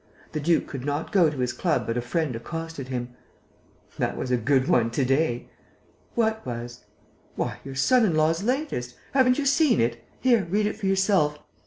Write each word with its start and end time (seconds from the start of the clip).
The 0.31 0.39
duke 0.39 0.65
could 0.65 0.83
not 0.83 1.11
go 1.11 1.29
to 1.29 1.37
his 1.37 1.53
club 1.53 1.85
but 1.85 1.95
a 1.95 2.01
friend 2.01 2.35
accosted 2.35 2.87
him: 2.87 3.09
"That 3.99 4.17
was 4.17 4.31
a 4.31 4.35
good 4.35 4.67
one 4.67 4.89
to 4.89 5.05
day!" 5.05 5.51
"What 6.15 6.43
was?" 6.43 6.85
"Why, 7.35 7.59
your 7.63 7.75
son 7.75 8.03
in 8.05 8.15
law's 8.15 8.41
latest! 8.41 8.95
Haven't 9.13 9.37
you 9.37 9.45
seen 9.45 9.79
it? 9.79 10.03
Here, 10.19 10.43
read 10.49 10.65
it 10.65 10.75
for 10.75 10.87
yourself: 10.87 11.35
'M. 11.35 11.43